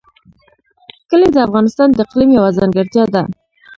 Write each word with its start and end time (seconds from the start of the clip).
کلي 1.09 1.27
د 1.33 1.37
افغانستان 1.47 1.87
د 1.93 1.97
اقلیم 2.05 2.29
یوه 2.37 2.49
ځانګړتیا 2.57 3.03
ده. 3.13 3.23